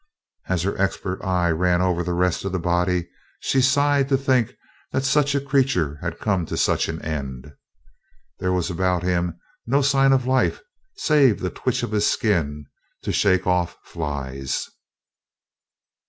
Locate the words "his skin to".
11.91-13.11